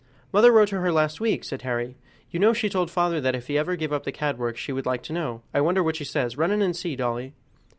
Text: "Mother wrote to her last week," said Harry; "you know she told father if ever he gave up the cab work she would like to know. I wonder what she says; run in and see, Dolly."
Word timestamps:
"Mother 0.33 0.51
wrote 0.51 0.69
to 0.69 0.79
her 0.79 0.91
last 0.91 1.21
week," 1.21 1.43
said 1.43 1.61
Harry; 1.61 1.95
"you 2.31 2.39
know 2.39 2.53
she 2.53 2.69
told 2.69 2.89
father 2.89 3.17
if 3.17 3.49
ever 3.51 3.71
he 3.73 3.77
gave 3.77 3.93
up 3.93 4.03
the 4.03 4.11
cab 4.11 4.39
work 4.39 4.57
she 4.57 4.71
would 4.71 4.87
like 4.87 5.03
to 5.03 5.13
know. 5.13 5.43
I 5.53 5.61
wonder 5.61 5.83
what 5.83 5.95
she 5.97 6.05
says; 6.05 6.39
run 6.39 6.49
in 6.49 6.63
and 6.63 6.75
see, 6.75 6.95
Dolly." 6.95 7.33